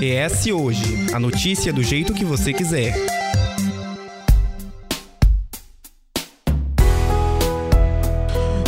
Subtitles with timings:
[0.00, 2.94] ES Hoje a notícia do jeito que você quiser.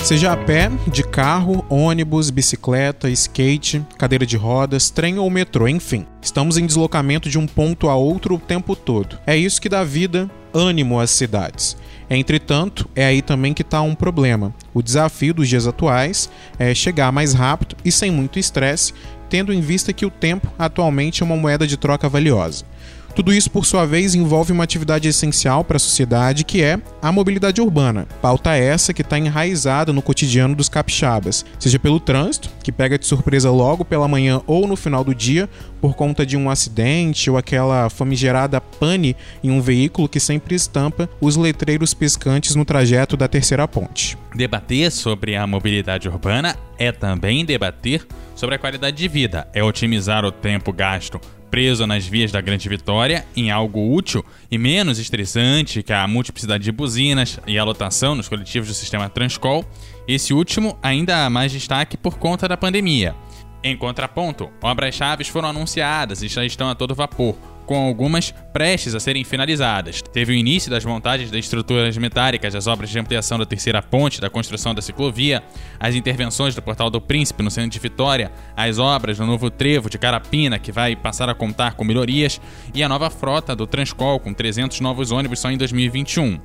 [0.03, 6.07] Seja a pé, de carro, ônibus, bicicleta, skate, cadeira de rodas, trem ou metrô, enfim.
[6.23, 9.19] Estamos em deslocamento de um ponto a outro o tempo todo.
[9.27, 11.77] É isso que dá vida, ânimo às cidades.
[12.09, 14.55] Entretanto, é aí também que está um problema.
[14.73, 18.95] O desafio dos dias atuais é chegar mais rápido e sem muito estresse,
[19.29, 22.65] tendo em vista que o tempo atualmente é uma moeda de troca valiosa.
[23.15, 27.11] Tudo isso, por sua vez, envolve uma atividade essencial para a sociedade que é a
[27.11, 28.07] mobilidade urbana.
[28.23, 33.07] Pauta essa que está enraizada no cotidiano dos capixabas, seja pelo trânsito, que pega de
[33.07, 35.49] surpresa logo pela manhã ou no final do dia
[35.81, 41.09] por conta de um acidente ou aquela famigerada pane em um veículo que sempre estampa
[41.21, 44.17] os letreiros piscantes no trajeto da terceira ponte.
[44.35, 50.25] Debater sobre a mobilidade urbana é também debater sobre a qualidade de vida, é otimizar
[50.25, 51.21] o tempo gasto
[51.51, 56.65] preso nas vias da Grande Vitória em algo útil e menos estressante que a multiplicidade
[56.65, 59.65] de buzinas e a lotação nos coletivos do sistema Transcol,
[60.07, 63.15] esse último ainda há mais destaque por conta da pandemia.
[63.63, 67.37] Em contraponto, obras-chaves foram anunciadas e já estão a todo vapor,
[67.69, 70.01] com algumas prestes a serem finalizadas.
[70.01, 74.23] Teve o início das montagens das estruturas metálicas das obras de ampliação da terceira ponte,
[74.23, 75.43] da construção da ciclovia,
[75.79, 79.91] as intervenções do Portal do Príncipe no centro de Vitória, as obras do novo trevo
[79.91, 82.41] de Carapina, que vai passar a contar com melhorias,
[82.75, 86.41] e a nova frota do Transcol, com 300 novos ônibus só em 2021.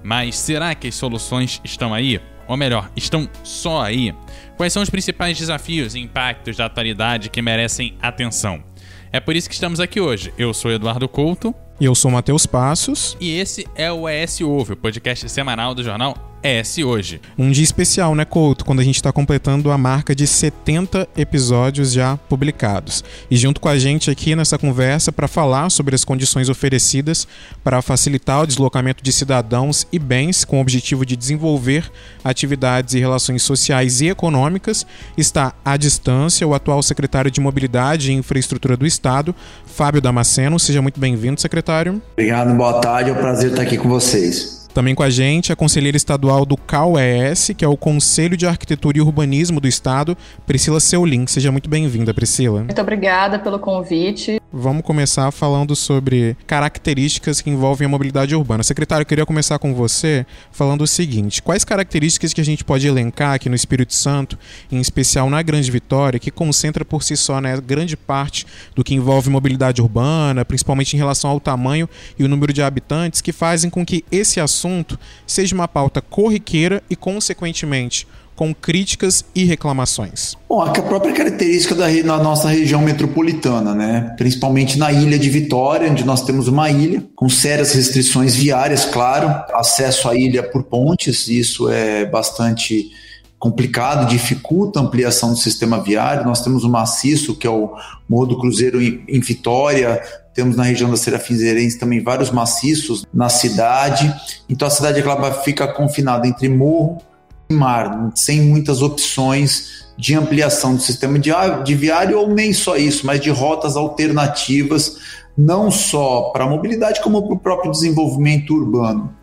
[0.00, 2.20] Mas será que as soluções estão aí?
[2.46, 4.14] Ou melhor, estão só aí?
[4.56, 8.62] Quais são os principais desafios e impactos da atualidade que merecem atenção?
[9.12, 10.32] É por isso que estamos aqui hoje.
[10.36, 11.54] Eu sou Eduardo Couto.
[11.80, 13.16] E eu sou Matheus Passos.
[13.20, 17.20] E esse é o ES Ouve, o podcast semanal do jornal ES Hoje.
[17.36, 18.64] Um dia especial, né, Couto?
[18.64, 23.04] Quando a gente está completando a marca de 70 episódios já publicados.
[23.30, 27.26] E junto com a gente aqui nessa conversa para falar sobre as condições oferecidas
[27.64, 31.90] para facilitar o deslocamento de cidadãos e bens com o objetivo de desenvolver
[32.22, 38.14] atividades e relações sociais e econômicas, está à distância o atual secretário de Mobilidade e
[38.14, 39.34] Infraestrutura do Estado,
[39.66, 40.58] Fábio Damasceno.
[40.58, 42.00] Seja muito bem-vindo, secretário.
[42.12, 43.10] Obrigado, boa tarde.
[43.10, 44.67] É um prazer estar aqui com vocês.
[44.78, 48.96] Também com a gente a conselheira estadual do CAUES, que é o Conselho de Arquitetura
[48.96, 50.16] e Urbanismo do Estado,
[50.46, 51.26] Priscila Seulin.
[51.26, 52.62] Seja muito bem-vinda, Priscila.
[52.62, 54.40] Muito obrigada pelo convite.
[54.50, 58.62] Vamos começar falando sobre características que envolvem a mobilidade urbana.
[58.62, 62.86] Secretário, eu queria começar com você falando o seguinte: quais características que a gente pode
[62.86, 64.38] elencar aqui no Espírito Santo,
[64.72, 68.94] em especial na Grande Vitória, que concentra por si só né, grande parte do que
[68.94, 71.86] envolve mobilidade urbana, principalmente em relação ao tamanho
[72.18, 76.82] e o número de habitantes, que fazem com que esse assunto seja uma pauta corriqueira
[76.88, 78.06] e, consequentemente,
[78.38, 80.36] com críticas e reclamações?
[80.48, 81.88] Bom, a própria característica da,
[82.22, 84.14] nossa região metropolitana, né?
[84.16, 89.26] principalmente na ilha de Vitória, onde nós temos uma ilha com sérias restrições viárias, claro,
[89.52, 92.92] acesso à ilha por pontes, isso é bastante
[93.40, 96.24] complicado, dificulta a ampliação do sistema viário.
[96.24, 97.74] Nós temos o maciço, que é o
[98.08, 100.00] Morro do Cruzeiro em Vitória,
[100.32, 104.14] temos na região da Serafins também vários maciços na cidade.
[104.48, 105.02] Então a cidade
[105.42, 107.02] fica confinada entre morro
[107.50, 113.20] mar, sem muitas opções de ampliação do sistema de, viário, ou nem só isso, mas
[113.20, 114.96] de rotas alternativas,
[115.36, 119.16] não só para a mobilidade, como para o próprio desenvolvimento urbano.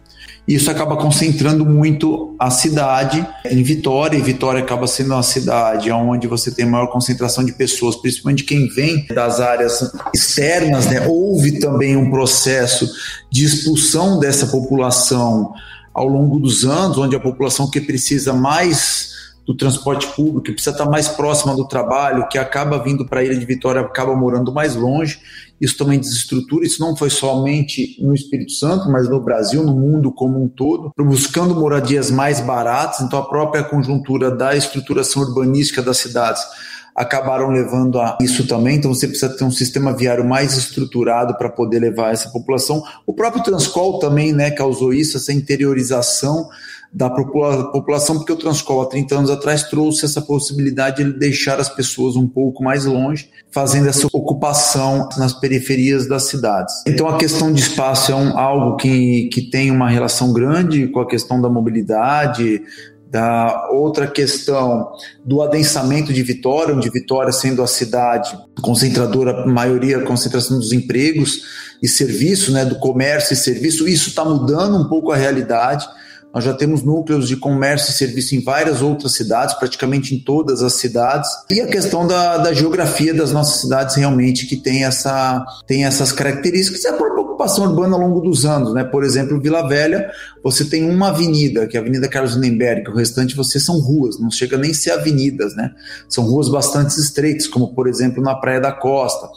[0.47, 6.28] Isso acaba concentrando muito a cidade em Vitória, e Vitória acaba sendo uma cidade onde
[6.28, 10.86] você tem maior concentração de pessoas, principalmente quem vem das áreas externas.
[10.86, 11.07] Né?
[11.07, 12.88] Houve também um processo
[13.31, 15.52] de expulsão dessa população
[15.95, 20.72] ao longo dos anos, onde a população que precisa mais do transporte público, que precisa
[20.72, 24.51] estar mais próxima do trabalho, que acaba vindo para a Ilha de Vitória, acaba morando
[24.51, 25.19] mais longe.
[25.61, 26.66] Isso também desestrutura.
[26.66, 30.91] Isso não foi somente no Espírito Santo, mas no Brasil, no mundo como um todo,
[30.97, 33.01] buscando moradias mais baratas.
[33.01, 36.44] Então, a própria conjuntura da estruturação urbanística das cidades
[36.95, 38.78] acabaram levando a isso também.
[38.78, 42.81] Então você precisa ter um sistema viário mais estruturado para poder levar essa população.
[43.06, 46.50] O próprio Transcol também né, causou isso, essa interiorização
[46.95, 51.68] da população, porque o Transcol há 30 anos atrás trouxe essa possibilidade de deixar as
[51.68, 56.74] pessoas um pouco mais longe, fazendo essa ocupação nas periferias das cidades.
[56.88, 61.01] Então a questão de espaço é um, algo que, que tem uma relação grande com
[61.01, 62.62] a questão da mobilidade,
[63.15, 64.91] da outra questão
[65.23, 71.44] do adensamento de Vitória, onde Vitória sendo a cidade concentradora, a maioria concentração dos empregos
[71.81, 75.88] e serviço, né, do comércio e serviço, isso está mudando um pouco a realidade.
[76.33, 80.62] nós já temos núcleos de comércio e serviço em várias outras cidades, praticamente em todas
[80.62, 81.29] as cidades.
[81.50, 86.12] E a questão da, da geografia das nossas cidades realmente que tem, essa, tem essas
[86.12, 86.83] características.
[86.83, 88.84] É por ocupação urbana ao longo dos anos, né?
[88.84, 90.10] Por exemplo, Vila Velha,
[90.42, 94.20] você tem uma avenida, que é a Avenida Carlos Lindenberg, o restante você são ruas,
[94.20, 95.72] não chega nem a ser avenidas, né?
[96.10, 99.28] São ruas bastante estreitas, como por exemplo na Praia da Costa.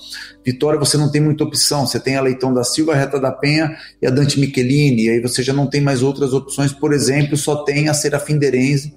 [0.44, 3.32] Vitória você não tem muita opção, você tem a Leitão da Silva, a Reta da
[3.32, 6.92] Penha e a Dante Michelini, e aí você já não tem mais outras opções, por
[6.92, 8.96] exemplo, só tem a Serafim Derense,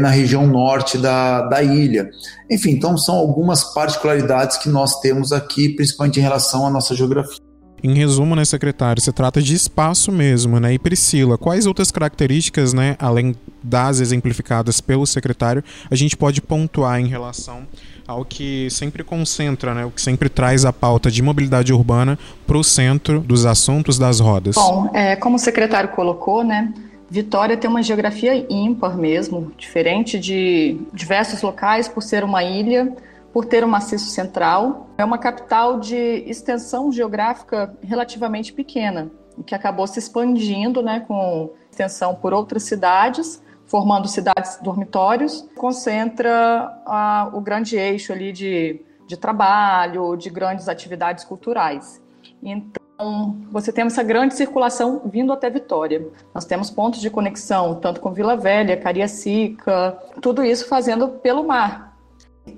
[0.00, 2.10] na região norte da, da ilha.
[2.48, 7.49] Enfim, então são algumas particularidades que nós temos aqui, principalmente em relação à nossa geografia.
[7.82, 10.74] Em resumo, né, secretário, se trata de espaço mesmo, né?
[10.74, 17.00] E Priscila, quais outras características, né, além das exemplificadas pelo secretário, a gente pode pontuar
[17.00, 17.62] em relação
[18.06, 22.58] ao que sempre concentra, né, o que sempre traz a pauta de mobilidade urbana para
[22.58, 24.56] o centro dos assuntos das rodas?
[24.56, 26.72] Bom, é, como o secretário colocou, né,
[27.10, 32.92] Vitória tem uma geografia ímpar mesmo, diferente de diversos locais por ser uma ilha
[33.32, 34.88] por ter um maciço central.
[34.98, 35.96] É uma capital de
[36.26, 39.10] extensão geográfica relativamente pequena,
[39.46, 47.30] que acabou se expandindo né, com extensão por outras cidades, formando cidades dormitórios, concentra a,
[47.32, 52.02] o grande eixo ali de, de trabalho, de grandes atividades culturais.
[52.42, 56.06] Então, você tem essa grande circulação vindo até Vitória.
[56.34, 61.89] Nós temos pontos de conexão, tanto com Vila Velha, Cariacica, tudo isso fazendo pelo mar,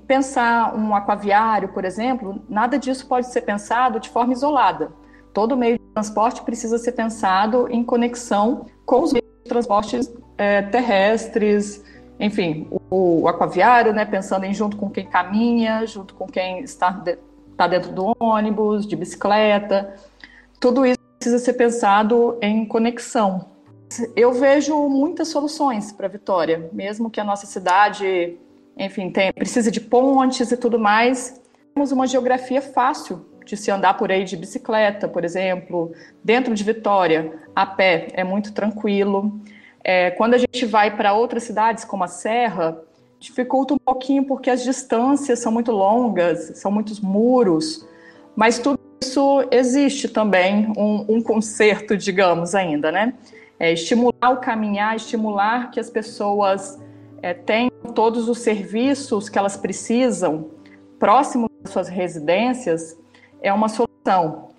[0.07, 4.91] Pensar um aquaviário, por exemplo, nada disso pode ser pensado de forma isolada.
[5.33, 9.99] Todo meio de transporte precisa ser pensado em conexão com os meios de transporte
[10.37, 11.83] é, terrestres,
[12.19, 16.91] enfim, o, o, aquaviário, né, pensando em junto com quem caminha, junto com quem está,
[16.91, 17.17] de,
[17.51, 19.95] está dentro do ônibus, de bicicleta,
[20.59, 23.45] tudo isso precisa ser pensado em conexão.
[24.15, 28.37] Eu vejo muitas soluções para Vitória, mesmo que a nossa cidade
[28.77, 31.41] enfim, tem, precisa de pontes e tudo mais.
[31.73, 35.91] Temos uma geografia fácil de se andar por aí de bicicleta, por exemplo.
[36.23, 39.39] Dentro de Vitória, a pé é muito tranquilo.
[39.83, 42.81] É, quando a gente vai para outras cidades, como a Serra,
[43.19, 47.85] dificulta um pouquinho porque as distâncias são muito longas, são muitos muros,
[48.35, 53.13] mas tudo isso existe também, um, um conserto, digamos, ainda, né?
[53.59, 56.79] É, estimular o caminhar, estimular que as pessoas
[57.23, 60.51] é, tenham todos os serviços que elas precisam
[60.99, 62.97] próximo das suas residências
[63.41, 64.49] é uma solução.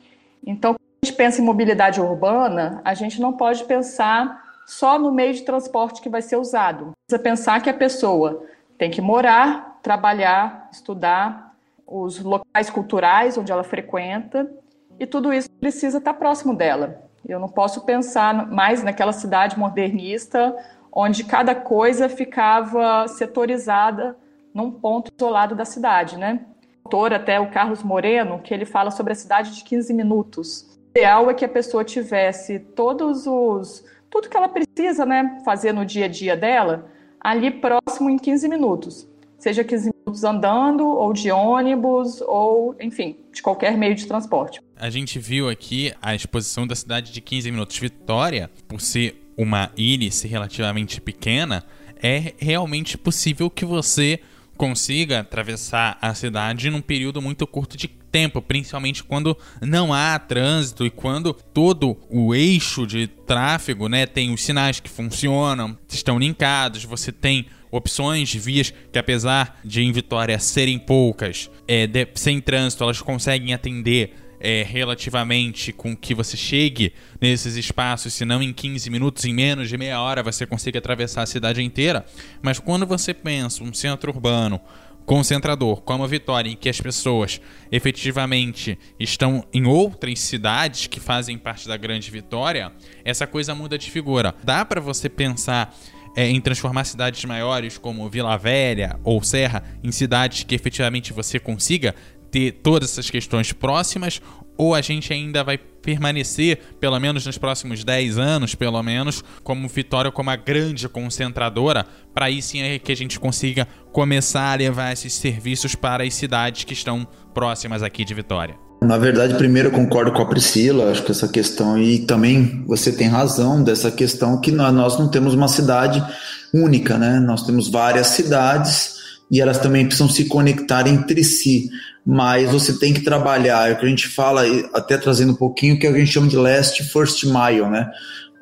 [0.44, 5.12] Então, quando a gente pensa em mobilidade urbana, a gente não pode pensar só no
[5.12, 6.92] meio de transporte que vai ser usado.
[7.06, 8.46] Precisa pensar que a pessoa
[8.78, 11.54] tem que morar, trabalhar, estudar,
[11.86, 14.50] os locais culturais onde ela frequenta,
[14.98, 17.04] e tudo isso precisa estar próximo dela.
[17.26, 20.54] Eu não posso pensar mais naquela cidade modernista
[20.94, 24.16] onde cada coisa ficava setorizada
[24.54, 26.46] num ponto isolado da cidade, né?
[26.84, 30.78] O autor, até o Carlos Moreno, que ele fala sobre a cidade de 15 minutos.
[30.94, 35.72] O ideal é que a pessoa tivesse todos os tudo que ela precisa, né, fazer
[35.72, 36.88] no dia a dia dela,
[37.20, 39.08] ali próximo em 15 minutos.
[39.36, 44.60] Seja 15 minutos andando, ou de ônibus, ou, enfim, de qualquer meio de transporte.
[44.76, 47.76] A gente viu aqui a exposição da cidade de 15 minutos.
[47.76, 51.64] Vitória, por ser uma íris relativamente pequena,
[52.02, 54.20] é realmente possível que você
[54.56, 60.86] consiga atravessar a cidade num período muito curto de tempo, principalmente quando não há trânsito
[60.86, 66.84] e quando todo o eixo de tráfego, né, tem os sinais que funcionam, estão linkados,
[66.84, 72.40] você tem opções de vias que apesar de em Vitória serem poucas, é, de, sem
[72.40, 78.52] trânsito, elas conseguem atender é, relativamente com que você chegue nesses espaços, se não em
[78.52, 82.04] 15 minutos, em menos de meia hora você consiga atravessar a cidade inteira.
[82.42, 84.60] Mas quando você pensa um centro urbano
[85.06, 87.40] concentrador como a Vitória, em que as pessoas
[87.72, 92.70] efetivamente estão em outras cidades que fazem parte da grande Vitória,
[93.02, 94.34] essa coisa muda de figura.
[94.44, 95.74] Dá para você pensar
[96.14, 101.38] é, em transformar cidades maiores como Vila Velha ou Serra em cidades que efetivamente você
[101.40, 101.94] consiga
[102.34, 104.20] ter todas essas questões próximas
[104.58, 109.68] ou a gente ainda vai permanecer, pelo menos nos próximos 10 anos, pelo menos, como
[109.68, 114.54] Vitória como a grande concentradora, para aí sim é que a gente consiga começar a
[114.56, 118.56] levar esses serviços para as cidades que estão próximas aqui de Vitória.
[118.82, 122.90] Na verdade, primeiro eu concordo com a Priscila, acho que essa questão, e também você
[122.90, 126.04] tem razão dessa questão que nós não temos uma cidade
[126.52, 127.20] única, né?
[127.20, 128.93] Nós temos várias cidades
[129.30, 131.68] e elas também precisam se conectar entre si
[132.06, 134.42] mas você tem que trabalhar, é o que a gente fala,
[134.74, 137.90] até trazendo um pouquinho, que a gente chama de last first mile, né?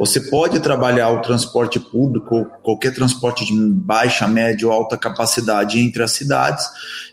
[0.02, 6.02] Você pode trabalhar o transporte público, qualquer transporte de baixa, média ou alta capacidade entre
[6.02, 6.66] as cidades,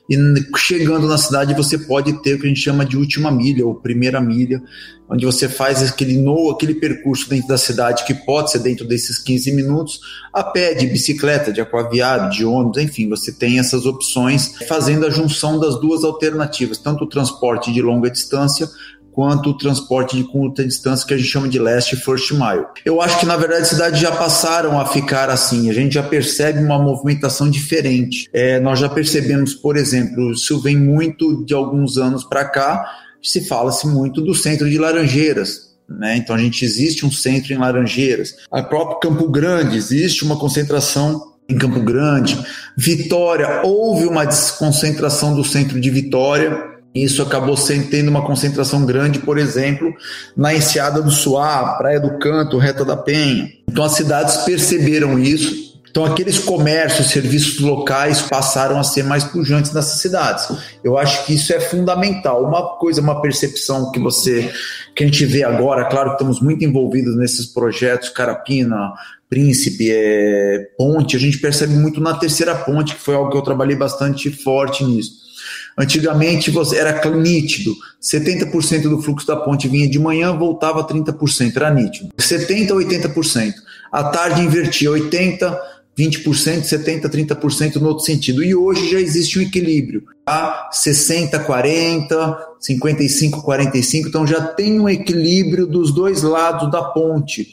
[0.10, 0.18] e
[0.58, 3.76] chegando na cidade você pode ter o que a gente chama de última milha ou
[3.76, 4.60] primeira milha,
[5.08, 9.20] onde você faz aquele no, aquele percurso dentro da cidade que pode ser dentro desses
[9.20, 10.00] 15 minutos,
[10.34, 15.12] a pé, de bicicleta, de aquaviário, de ônibus, enfim, você tem essas opções fazendo a
[15.12, 18.68] junção das duas alternativas, tanto o transporte de longa distância
[19.20, 22.64] quanto o transporte de curta distância que a gente chama de last first mile.
[22.86, 26.04] Eu acho que na verdade as cidades já passaram a ficar assim, a gente já
[26.04, 28.30] percebe uma movimentação diferente.
[28.32, 32.82] É, nós já percebemos, por exemplo, isso vem muito de alguns anos para cá,
[33.22, 36.16] se fala-se muito do centro de Laranjeiras, né?
[36.16, 38.38] Então a gente existe um centro em Laranjeiras.
[38.50, 42.42] A própria Campo Grande existe uma concentração em Campo Grande.
[42.78, 47.56] Vitória houve uma desconcentração do centro de Vitória isso acabou
[47.90, 49.94] tendo uma concentração grande, por exemplo,
[50.36, 53.50] na Enseada do Suá, Praia do Canto, Reta da Penha.
[53.68, 55.70] Então as cidades perceberam isso.
[55.90, 60.48] Então aqueles comércios, serviços locais passaram a ser mais pujantes nessas cidades.
[60.84, 62.44] Eu acho que isso é fundamental.
[62.44, 64.52] Uma coisa, uma percepção que você
[64.96, 68.94] que a gente vê agora, claro que estamos muito envolvidos nesses projetos, Carapina,
[69.30, 73.42] Príncipe, é, Ponte, a gente percebe muito na terceira ponte, que foi algo que eu
[73.42, 75.19] trabalhei bastante forte nisso
[75.80, 82.10] Antigamente era nítido, 70% do fluxo da ponte vinha de manhã, voltava 30%, era nítido.
[82.18, 83.54] 70 a 80%.
[83.90, 88.42] À tarde invertia 80 20%, 70, 30% no outro sentido.
[88.42, 90.04] E hoje já existe um equilíbrio.
[90.24, 90.70] Tá?
[90.72, 94.08] 60, 40, 55, 45.
[94.08, 97.48] Então já tem um equilíbrio dos dois lados da ponte.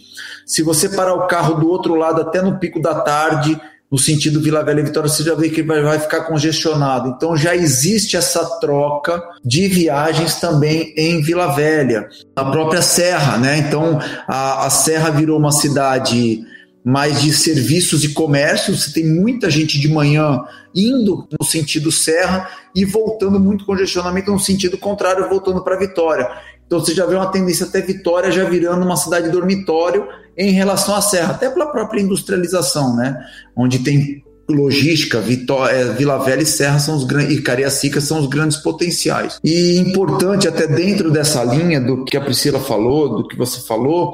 [0.47, 4.41] Se você parar o carro do outro lado até no pico da tarde, no sentido
[4.41, 7.11] Vila Velha e Vitória, você já vê que vai, ficar congestionado.
[7.11, 12.09] Então já existe essa troca de viagens também em Vila Velha.
[12.35, 13.59] A própria Serra, né?
[13.59, 16.45] Então a, a Serra virou uma cidade
[16.85, 18.77] mais de serviços e comércio.
[18.77, 24.39] Você tem muita gente de manhã indo no sentido Serra e voltando muito congestionamento no
[24.39, 26.29] sentido contrário, voltando para Vitória.
[26.67, 30.95] Então você já vê uma tendência até Vitória já virando uma cidade dormitório em relação
[30.95, 33.19] à Serra, até pela própria industrialização, né?
[33.57, 38.21] Onde tem logística, Vitória, é, Vila Velha e Serra são os grandes, e Cariacica são
[38.21, 39.39] os grandes potenciais.
[39.43, 44.13] E importante, até dentro dessa linha do que a Priscila falou, do que você falou,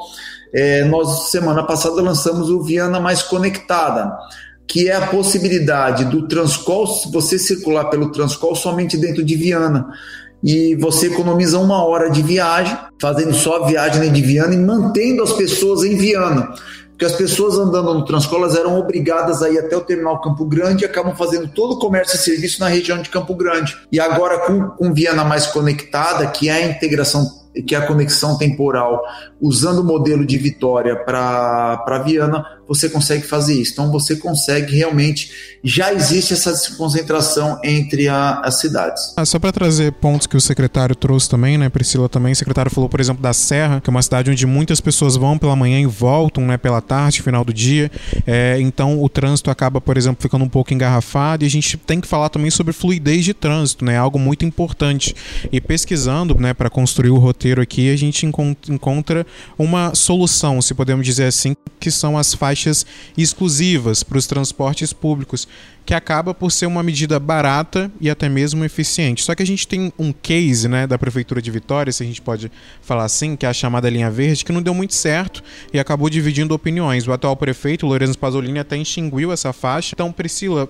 [0.55, 4.13] é, nós semana passada lançamos o Viana Mais Conectada,
[4.67, 9.87] que é a possibilidade do Transcol, você circular pelo Transcol somente dentro de Viana
[10.43, 15.23] e você economiza uma hora de viagem, fazendo só a viagem de Viana e mantendo
[15.23, 16.53] as pessoas em Viana.
[16.91, 20.85] Porque as pessoas andando no Transcolas eram obrigadas a ir até o terminal Campo Grande
[20.85, 23.77] e acabam fazendo todo o comércio e serviço na região de Campo Grande.
[23.91, 28.39] E agora, com, com Viana mais conectada, que é a integração que é a conexão
[28.39, 29.03] temporal,
[29.39, 33.73] usando o modelo de Vitória para Viana, você consegue fazer isso.
[33.73, 35.31] Então você consegue realmente,
[35.63, 39.13] já existe essa concentração entre a, as cidades.
[39.15, 42.71] Ah, só para trazer pontos que o secretário trouxe também, né, Priscila também, o secretário
[42.71, 45.81] falou, por exemplo, da Serra, que é uma cidade onde muitas pessoas vão pela manhã
[45.81, 47.91] e voltam, né, pela tarde, final do dia,
[48.27, 52.01] é, então o trânsito acaba, por exemplo, ficando um pouco engarrafado e a gente tem
[52.01, 55.15] que falar também sobre fluidez de trânsito, né, algo muito importante.
[55.53, 59.27] E pesquisando, né, para construir o roteiro aqui, a gente encontra
[59.59, 62.62] uma solução, se podemos dizer assim, que são as faixas
[63.17, 65.47] exclusivas para os transportes públicos,
[65.85, 69.23] que acaba por ser uma medida barata e até mesmo eficiente.
[69.23, 72.23] Só que a gente tem um case né, da Prefeitura de Vitória, se a gente
[72.23, 72.51] pode
[72.81, 75.43] falar assim, que é a chamada linha verde, que não deu muito certo
[75.73, 77.07] e acabou dividindo opiniões.
[77.07, 79.91] O atual prefeito, Lourenço Pasolini, até extinguiu essa faixa.
[79.95, 80.69] Então, Priscila,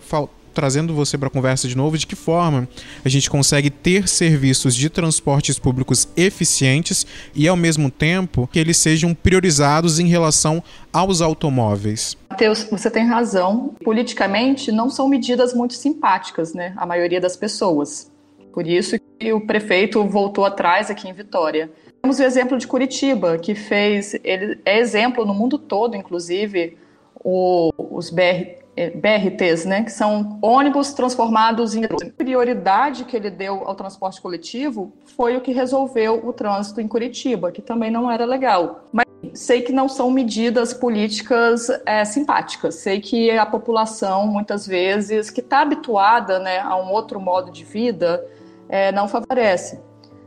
[0.52, 2.68] trazendo você para a conversa de novo, de que forma
[3.04, 8.76] a gente consegue ter serviços de transportes públicos eficientes e, ao mesmo tempo, que eles
[8.76, 12.16] sejam priorizados em relação aos automóveis.
[12.30, 13.75] Matheus, você tem razão.
[13.82, 16.73] Politicamente, não são medidas muito simpáticas, né?
[16.76, 18.11] A maioria das pessoas.
[18.52, 21.71] Por isso que o prefeito voltou atrás aqui em Vitória.
[22.02, 26.76] Temos o exemplo de Curitiba, que fez, ele é exemplo no mundo todo, inclusive,
[27.23, 33.62] o, os BR, BRTs, né, que são ônibus transformados em A prioridade que ele deu
[33.67, 38.25] ao transporte coletivo foi o que resolveu o trânsito em Curitiba, que também não era
[38.25, 38.85] legal.
[38.91, 42.76] Mas sei que não são medidas políticas é, simpáticas.
[42.76, 47.64] Sei que a população, muitas vezes, que está habituada né, a um outro modo de
[47.64, 48.25] vida,
[48.69, 49.79] é, não favorece.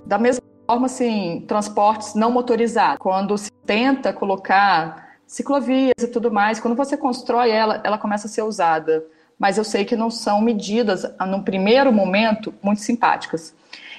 [0.06, 3.00] Da mesma forma, assim, transportes não motorizados.
[3.00, 8.29] Quando se tenta colocar ciclovias e tudo mais, quando você constrói ela, ela começa a
[8.29, 9.05] ser usada.
[9.38, 13.53] Mas eu sei que não são medidas, no primeiro momento, muito simpáticas.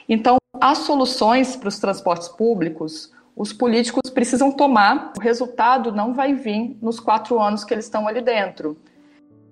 [0.08, 6.32] Então, as soluções para os transportes públicos, os políticos precisam tomar, o resultado não vai
[6.32, 8.78] vir nos quatro anos que eles estão ali dentro.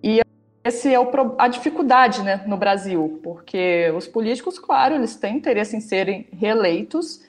[0.02, 0.22] E
[0.64, 5.76] esse é o, a dificuldade né, no Brasil, porque os políticos, claro, eles têm interesse
[5.76, 7.20] em serem reeleitos,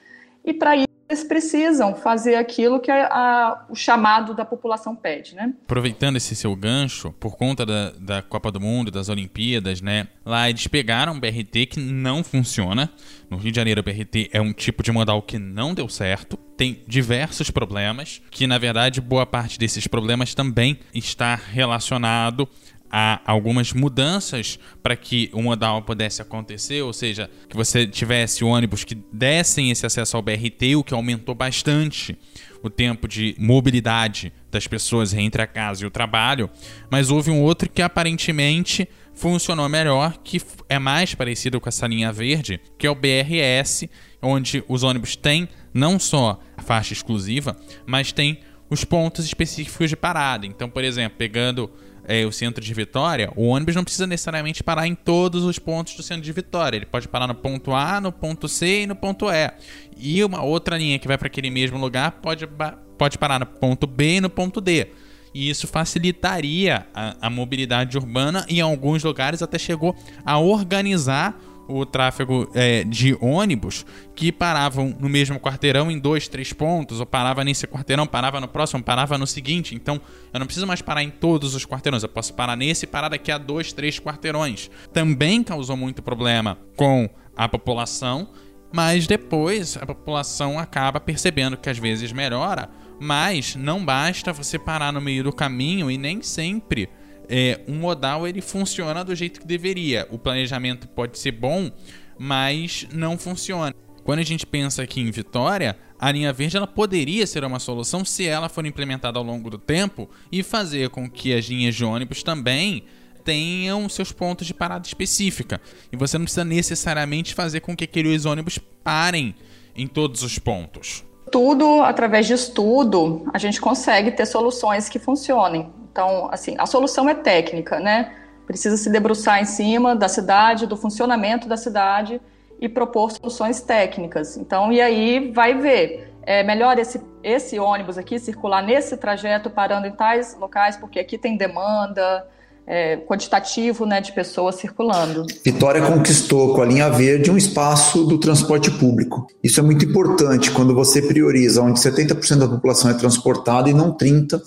[0.42, 0.76] e para
[1.08, 5.54] eles precisam fazer aquilo que a, a, o chamado da população pede, né?
[5.64, 10.08] Aproveitando esse seu gancho, por conta da, da Copa do Mundo, das Olimpíadas, né?
[10.24, 12.90] Lá eles pegaram um BRT que não funciona.
[13.30, 16.36] No Rio de Janeiro, o BRT é um tipo de modal que não deu certo.
[16.56, 22.48] Tem diversos problemas, que na verdade boa parte desses problemas também está relacionado
[22.90, 28.84] a algumas mudanças para que o modal pudesse acontecer, ou seja, que você tivesse ônibus
[28.84, 32.16] que dessem esse acesso ao BRT, o que aumentou bastante
[32.62, 36.50] o tempo de mobilidade das pessoas entre a casa e o trabalho,
[36.90, 42.12] mas houve um outro que aparentemente funcionou melhor, que é mais parecido com essa linha
[42.12, 43.88] verde, que é o BRS,
[44.20, 49.96] onde os ônibus têm não só a faixa exclusiva, mas tem os pontos específicos de
[49.96, 50.46] parada.
[50.46, 51.70] Então, por exemplo, pegando
[52.06, 55.94] é, o centro de Vitória, o ônibus não precisa necessariamente parar em todos os pontos
[55.94, 56.76] do centro de Vitória.
[56.76, 59.52] Ele pode parar no ponto A, no ponto C e no ponto E.
[59.96, 62.48] E uma outra linha que vai para aquele mesmo lugar pode,
[62.96, 64.88] pode parar no ponto B e no ponto D.
[65.34, 69.94] E isso facilitaria a, a mobilidade urbana e em alguns lugares até chegou
[70.24, 76.52] a organizar o tráfego é, de ônibus que paravam no mesmo quarteirão em dois, três
[76.52, 79.74] pontos, ou parava nesse quarteirão, parava no próximo, parava no seguinte.
[79.74, 80.00] Então,
[80.32, 83.08] eu não preciso mais parar em todos os quarteirões, eu posso parar nesse e parar
[83.08, 84.70] daqui a dois, três quarteirões.
[84.92, 88.28] Também causou muito problema com a população,
[88.72, 92.68] mas depois a população acaba percebendo que às vezes melhora,
[92.98, 96.88] mas não basta você parar no meio do caminho e nem sempre
[97.28, 100.06] é, um modal ele funciona do jeito que deveria.
[100.10, 101.70] O planejamento pode ser bom,
[102.18, 103.74] mas não funciona.
[104.04, 108.04] Quando a gente pensa aqui em Vitória, a linha verde ela poderia ser uma solução
[108.04, 111.84] se ela for implementada ao longo do tempo e fazer com que as linhas de
[111.84, 112.84] ônibus também
[113.24, 115.60] tenham seus pontos de parada específica.
[115.90, 119.34] E você não precisa necessariamente fazer com que aqueles ônibus parem
[119.74, 121.04] em todos os pontos.
[121.32, 125.68] Tudo através de estudo, a gente consegue ter soluções que funcionem.
[125.96, 128.12] Então, assim, a solução é técnica, né?
[128.46, 132.20] Precisa se debruçar em cima da cidade, do funcionamento da cidade
[132.60, 134.36] e propor soluções técnicas.
[134.36, 136.12] Então, e aí vai ver.
[136.20, 141.16] É melhor esse, esse ônibus aqui circular nesse trajeto, parando em tais locais, porque aqui
[141.16, 142.28] tem demanda,
[142.66, 145.24] é, quantitativo né, de pessoas circulando.
[145.44, 149.26] Vitória conquistou com a linha verde um espaço do transporte público.
[149.42, 153.96] Isso é muito importante quando você prioriza onde 70% da população é transportada e não
[153.96, 154.40] 30%,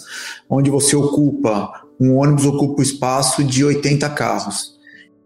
[0.49, 4.77] onde você ocupa, um ônibus ocupa o espaço de 80 carros.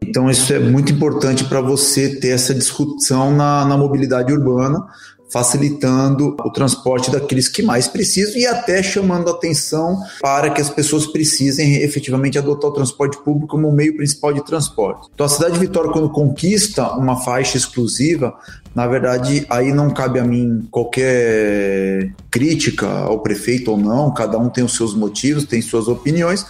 [0.02, 4.86] Então, isso é muito importante para você ter essa discussão na, na mobilidade urbana,
[5.34, 11.08] facilitando o transporte daqueles que mais precisam e até chamando atenção para que as pessoas
[11.08, 15.10] precisem efetivamente adotar o transporte público como meio principal de transporte.
[15.12, 18.32] Então, a cidade de Vitória, quando conquista uma faixa exclusiva,
[18.76, 24.50] na verdade, aí não cabe a mim qualquer crítica ao prefeito ou não, cada um
[24.50, 26.46] tem os seus motivos, tem suas opiniões,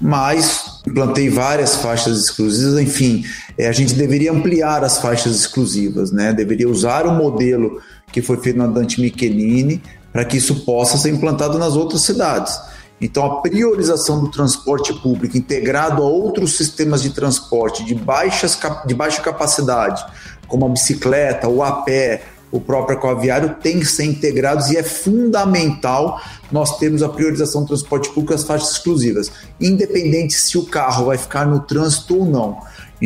[0.00, 3.24] mas implantei várias faixas exclusivas, enfim,
[3.56, 6.32] é, a gente deveria ampliar as faixas exclusivas, né?
[6.32, 7.80] Deveria usar o modelo
[8.14, 12.56] que foi feito na Dante Michelini, para que isso possa ser implantado nas outras cidades.
[13.00, 18.94] Então, a priorização do transporte público integrado a outros sistemas de transporte de, baixas, de
[18.94, 20.06] baixa capacidade,
[20.46, 22.22] como a bicicleta, o a pé,
[22.52, 26.20] o próprio aquaviário, tem que ser integrados e é fundamental
[26.52, 31.18] nós termos a priorização do transporte público as faixas exclusivas, independente se o carro vai
[31.18, 32.58] ficar no trânsito ou não.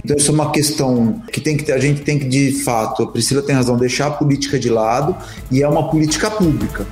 [0.04, 3.02] Então, isso é uma questão que, tem que ter, a gente tem que, de fato,
[3.02, 5.16] a Priscila tem razão, deixar a política de lado
[5.50, 6.86] e é uma política pública.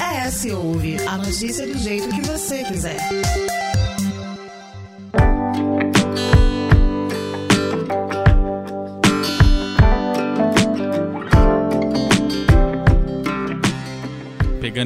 [0.00, 2.96] É, se ouve a notícia do jeito que você quiser.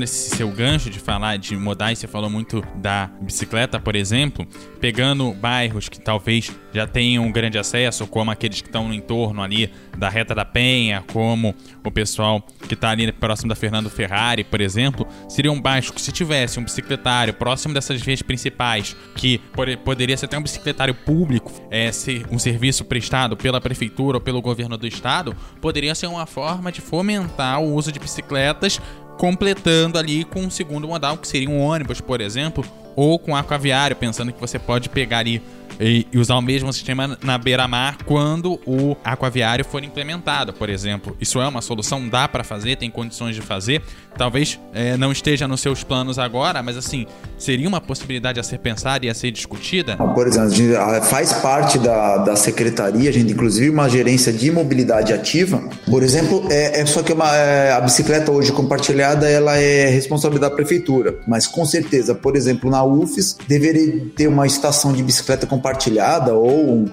[0.06, 4.46] Esse seu gancho de falar de modais, você falou muito da bicicleta, por exemplo,
[4.80, 9.42] pegando bairros que talvez já tenham um grande acesso, como aqueles que estão no entorno
[9.42, 14.44] ali da Reta da Penha, como o pessoal que está ali próximo da Fernando Ferrari,
[14.44, 19.38] por exemplo, seriam bairros que se tivesse um bicicletário próximo dessas vias principais, que
[19.84, 24.40] poderia ser até um bicicletário público, é, ser um serviço prestado pela prefeitura ou pelo
[24.40, 28.80] governo do estado, poderia ser uma forma de fomentar o uso de bicicletas
[29.16, 33.96] completando ali com um segundo modal, que seria um ônibus, por exemplo, ou com aquaviário,
[33.96, 35.42] pensando que você pode pegar ali
[35.80, 41.16] e, e usar o mesmo sistema na beira-mar quando o aquaviário for implementado, por exemplo.
[41.20, 43.82] Isso é uma solução, dá para fazer, tem condições de fazer.
[44.16, 47.06] Talvez é, não esteja nos seus planos agora, mas assim,
[47.38, 49.96] seria uma possibilidade a ser pensada e a ser discutida?
[49.98, 53.88] Ah, por exemplo, a gente ah, faz parte da, da secretaria, a gente inclusive uma
[53.88, 55.62] gerência de mobilidade ativa.
[55.90, 60.50] Por exemplo, é, é só que uma, é, a bicicleta hoje compartilhada ela é responsabilidade
[60.50, 65.46] da prefeitura, mas com certeza, por exemplo, na UFES deveria ter uma estação de bicicleta
[65.46, 66.86] compartilhada compartilhada ou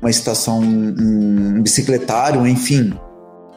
[0.00, 2.92] uma estação, um bicicletário, enfim,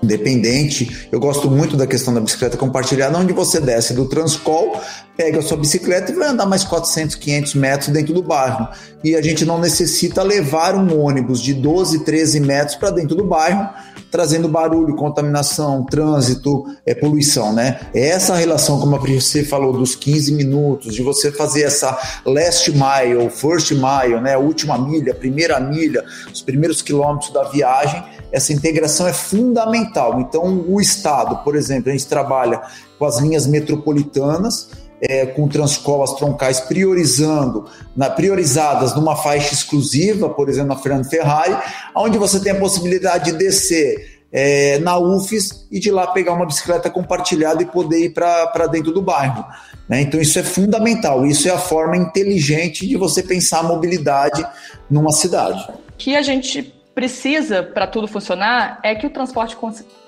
[0.02, 1.08] independente.
[1.12, 4.80] Eu gosto muito da questão da bicicleta compartilhada, onde você desce do Transcol,
[5.18, 8.68] pega a sua bicicleta e vai andar mais 400, 500 metros dentro do bairro.
[9.04, 13.26] E a gente não necessita levar um ônibus de 12, 13 metros para dentro do
[13.26, 13.68] bairro,
[14.12, 17.80] trazendo barulho, contaminação, trânsito, é, poluição, né?
[17.94, 23.30] É essa relação, como você falou, dos 15 minutos, de você fazer essa last mile,
[23.30, 24.34] first mile, né?
[24.34, 30.20] A última milha, primeira milha, os primeiros quilômetros da viagem, essa integração é fundamental.
[30.20, 32.62] Então, o Estado, por exemplo, a gente trabalha
[32.98, 34.70] com as linhas metropolitanas,
[35.02, 41.56] é, com transcolas troncais priorizando, na, priorizadas numa faixa exclusiva, por exemplo, na Fernando Ferrari,
[41.96, 46.46] onde você tem a possibilidade de descer é, na UFES e de lá pegar uma
[46.46, 49.46] bicicleta compartilhada e poder ir para dentro do bairro.
[49.88, 50.02] Né?
[50.02, 54.46] Então, isso é fundamental, isso é a forma inteligente de você pensar a mobilidade
[54.90, 55.68] numa cidade.
[55.98, 59.58] Que a gente precisa para tudo funcionar é que o transporte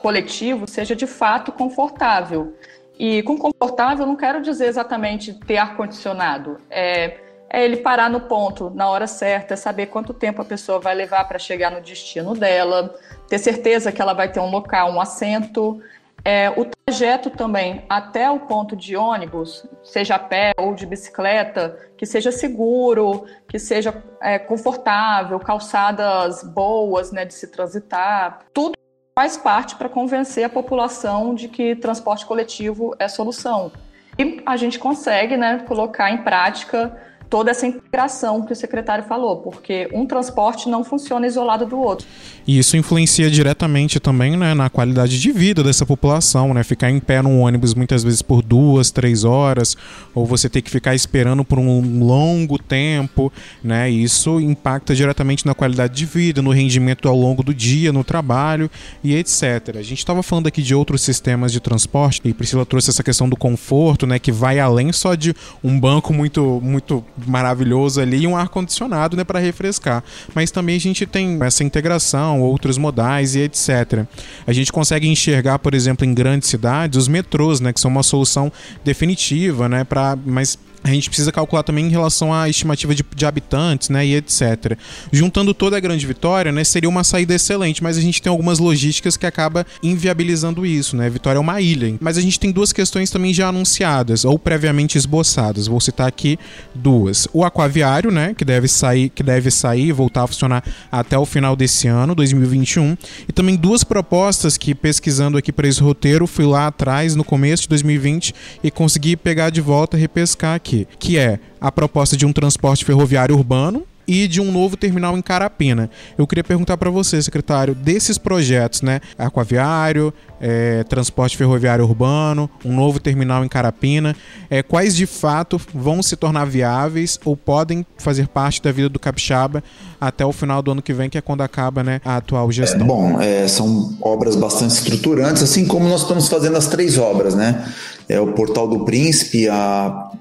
[0.01, 2.53] coletivo seja de fato confortável.
[3.01, 6.59] E com confortável, não quero dizer exatamente ter ar-condicionado.
[6.69, 7.17] É,
[7.49, 10.93] é ele parar no ponto na hora certa, é saber quanto tempo a pessoa vai
[10.93, 12.93] levar para chegar no destino dela,
[13.27, 15.81] ter certeza que ela vai ter um local, um assento.
[16.23, 21.75] É, o trajeto também até o ponto de ônibus, seja a pé ou de bicicleta,
[21.97, 28.41] que seja seguro, que seja é, confortável, calçadas boas né, de se transitar.
[28.53, 28.75] Tudo
[29.13, 33.71] faz parte para convencer a população de que transporte coletivo é solução.
[34.17, 36.95] E a gente consegue né, colocar em prática
[37.31, 42.05] toda essa integração que o secretário falou, porque um transporte não funciona isolado do outro.
[42.45, 46.61] E isso influencia diretamente também né, na qualidade de vida dessa população, né?
[46.61, 49.77] Ficar em pé num ônibus muitas vezes por duas, três horas,
[50.13, 53.31] ou você ter que ficar esperando por um longo tempo,
[53.63, 53.89] né?
[53.89, 58.69] Isso impacta diretamente na qualidade de vida, no rendimento ao longo do dia, no trabalho
[59.01, 59.77] e etc.
[59.77, 63.29] A gente estava falando aqui de outros sistemas de transporte e Priscila trouxe essa questão
[63.29, 64.19] do conforto, né?
[64.19, 69.23] Que vai além só de um banco muito, muito maravilhoso ali e um ar-condicionado né,
[69.23, 70.03] para refrescar.
[70.33, 74.05] Mas também a gente tem essa integração, outros modais e etc.
[74.45, 78.03] A gente consegue enxergar, por exemplo, em grandes cidades, os metrôs, né, que são uma
[78.03, 78.51] solução
[78.83, 83.25] definitiva, né, pra, mas a gente precisa calcular também em relação à estimativa de, de,
[83.25, 84.77] habitantes, né, e etc.
[85.11, 88.57] Juntando toda a grande vitória, né, seria uma saída excelente, mas a gente tem algumas
[88.57, 91.09] logísticas que acaba inviabilizando isso, né?
[91.09, 94.97] Vitória é uma ilha, mas a gente tem duas questões também já anunciadas ou previamente
[94.97, 95.67] esboçadas.
[95.67, 96.37] Vou citar aqui
[96.73, 101.17] duas: o aquaviário, né, que deve sair, que deve sair e voltar a funcionar até
[101.17, 106.25] o final desse ano, 2021, e também duas propostas que pesquisando aqui para esse roteiro
[106.25, 110.87] fui lá atrás no começo de 2020 e consegui pegar de volta, repescar aqui aqui,
[110.97, 115.21] que é a proposta de um transporte ferroviário urbano, e de um novo terminal em
[115.21, 115.89] Carapina.
[116.17, 118.99] Eu queria perguntar para você, secretário, desses projetos, né?
[119.17, 124.13] Aquaviário, é, transporte ferroviário urbano, um novo terminal em Carapina,
[124.49, 128.99] é, quais de fato vão se tornar viáveis ou podem fazer parte da vida do
[128.99, 129.63] Capixaba
[129.99, 132.81] até o final do ano que vem, que é quando acaba né, a atual gestão?
[132.81, 137.35] É, bom, é, são obras bastante estruturantes, assim como nós estamos fazendo as três obras,
[137.35, 137.65] né?
[138.09, 140.11] É o Portal do Príncipe, a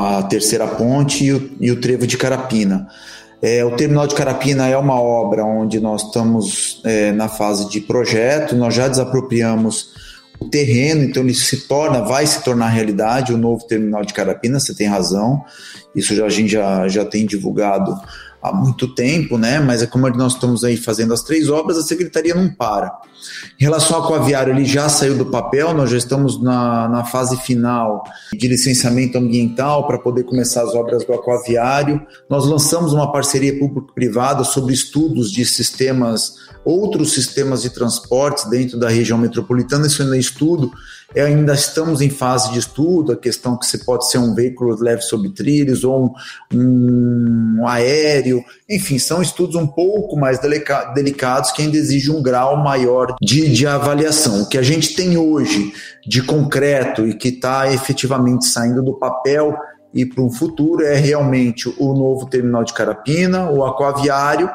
[0.00, 2.88] a terceira ponte e o, e o trevo de Carapina.
[3.42, 7.80] É, o terminal de Carapina é uma obra onde nós estamos é, na fase de
[7.80, 9.90] projeto, nós já desapropriamos
[10.38, 14.58] o terreno, então ele se torna, vai se tornar realidade o novo terminal de Carapina,
[14.58, 15.42] você tem razão,
[15.94, 17.94] isso já, a gente já, já tem divulgado
[18.42, 19.60] há muito tempo, né?
[19.60, 22.92] Mas é como nós estamos aí fazendo as três obras, a secretaria não para.
[23.60, 27.36] Em relação ao aquaviário, ele já saiu do papel, nós já estamos na, na fase
[27.38, 32.00] final de licenciamento ambiental para poder começar as obras do aquaviário.
[32.28, 38.88] Nós lançamos uma parceria público-privada sobre estudos de sistemas, outros sistemas de transportes dentro da
[38.88, 40.70] região metropolitana, isso ainda é estudo,
[41.14, 44.76] é, ainda estamos em fase de estudo, a questão que se pode ser um veículo
[44.80, 46.14] leve sobre trilhos ou
[46.52, 52.56] um, um aéreo enfim, são estudos um pouco mais delicados que ainda exigem um grau
[52.56, 54.42] maior de, de avaliação.
[54.42, 55.72] O que a gente tem hoje
[56.06, 59.56] de concreto e que está efetivamente saindo do papel
[59.92, 64.48] e para um futuro é realmente o novo terminal de Carapina, o aquaviário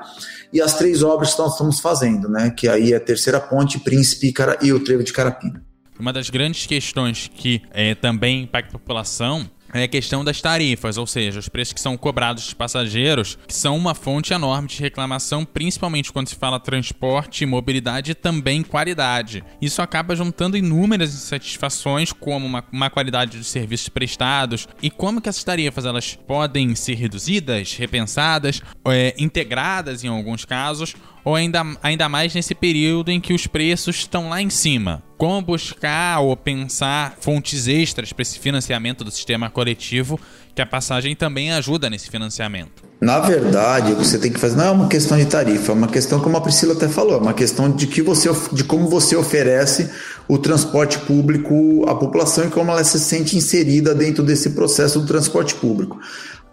[0.54, 2.50] e as três obras que nós estamos fazendo, né?
[2.56, 5.62] Que aí é a terceira ponte, Príncipe e o trevo de Carapina.
[6.00, 10.98] Uma das grandes questões que é, também impacta a população é a questão das tarifas,
[10.98, 14.80] ou seja, os preços que são cobrados dos passageiros, que são uma fonte enorme de
[14.80, 19.44] reclamação, principalmente quando se fala transporte, mobilidade e também qualidade.
[19.62, 25.44] Isso acaba juntando inúmeras insatisfações, como uma, qualidade dos serviços prestados e como que essas
[25.44, 30.96] tarifas elas podem ser reduzidas, repensadas, é, integradas em alguns casos,
[31.26, 35.02] ou ainda, ainda mais nesse período em que os preços estão lá em cima?
[35.18, 40.20] Como buscar ou pensar fontes extras para esse financiamento do sistema coletivo,
[40.54, 42.84] que a passagem também ajuda nesse financiamento?
[43.02, 46.20] Na verdade, você tem que fazer não é uma questão de tarifa, é uma questão,
[46.20, 49.90] como a Priscila até falou, é uma questão de, que você, de como você oferece
[50.28, 55.08] o transporte público à população e como ela se sente inserida dentro desse processo do
[55.08, 56.00] transporte público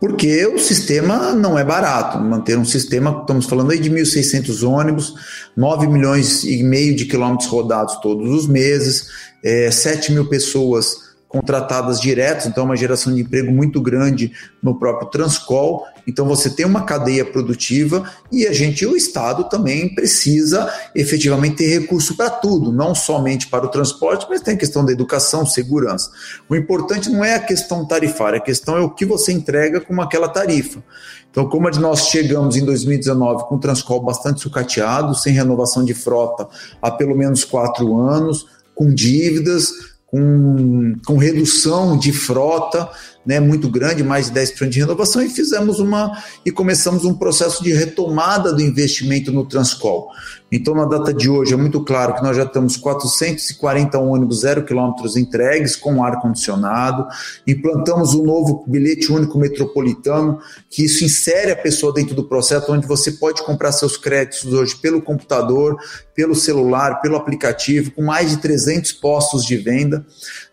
[0.02, 2.18] porque o sistema não é barato.
[2.18, 5.14] Manter um sistema, estamos falando aí de 1.600 ônibus,
[5.56, 9.06] 9 milhões e meio de quilômetros rodados todos os meses,
[9.44, 11.01] é, 7 mil pessoas
[11.32, 15.86] contratadas diretas, então é uma geração de emprego muito grande no próprio Transcol.
[16.06, 21.80] Então você tem uma cadeia produtiva e a gente, o Estado também precisa efetivamente ter
[21.80, 26.10] recurso para tudo, não somente para o transporte, mas tem a questão da educação, segurança.
[26.50, 29.98] O importante não é a questão tarifária, a questão é o que você entrega com
[30.02, 30.84] aquela tarifa.
[31.30, 36.46] Então, como nós chegamos em 2019 com o Transcol bastante sucateado, sem renovação de frota
[36.82, 42.88] há pelo menos quatro anos, com dívidas, com, com redução de frota
[43.24, 47.62] né, muito grande, mais de 10% de renovação, e fizemos uma e começamos um processo
[47.62, 50.08] de retomada do investimento no Transcol.
[50.50, 54.62] Então, na data de hoje, é muito claro que nós já temos 440 ônibus zero
[54.62, 57.06] quilômetros entregues com ar-condicionado,
[57.46, 62.70] implantamos o um novo bilhete único metropolitano, que isso insere a pessoa dentro do processo,
[62.70, 65.78] onde você pode comprar seus créditos hoje pelo computador,
[66.14, 70.04] pelo celular, pelo aplicativo, com mais de 300 postos de venda.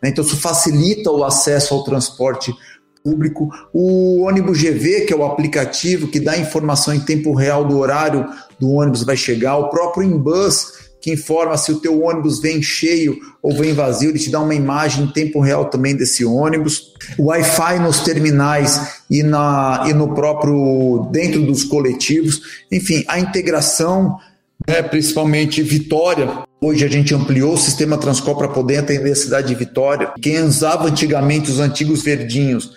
[0.01, 0.09] Né?
[0.09, 2.55] Então, isso facilita o acesso ao transporte
[3.03, 3.49] público.
[3.73, 8.27] O ônibus GV, que é o aplicativo que dá informação em tempo real do horário
[8.59, 13.17] do ônibus vai chegar, o próprio Inbus, que informa se o teu ônibus vem cheio
[13.41, 16.93] ou vem vazio, ele te dá uma imagem em tempo real também desse ônibus.
[17.17, 22.41] O Wi-Fi nos terminais e, na, e no próprio dentro dos coletivos.
[22.71, 24.17] Enfim, a integração,
[24.67, 26.43] né, principalmente Vitória.
[26.61, 30.11] Hoje a gente ampliou o sistema Transcol para poder atender a cidade de Vitória.
[30.21, 32.71] Quem usava antigamente os antigos verdinhos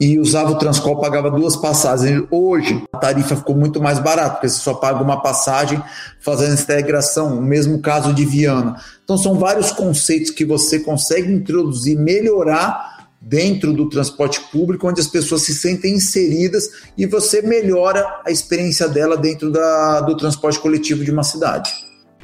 [0.00, 2.24] e usava o Transcol, pagava duas passagens.
[2.30, 5.80] Hoje, a tarifa ficou muito mais barata, porque você só paga uma passagem
[6.20, 8.76] fazendo essa integração, o mesmo caso de Viana.
[9.04, 12.93] Então, são vários conceitos que você consegue introduzir, melhorar
[13.26, 18.86] dentro do transporte público, onde as pessoas se sentem inseridas e você melhora a experiência
[18.88, 21.72] dela dentro da, do transporte coletivo de uma cidade.